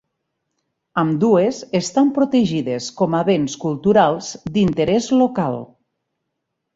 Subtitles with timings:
[1.01, 5.59] Ambdues estan protegides com a béns culturals d'interès local.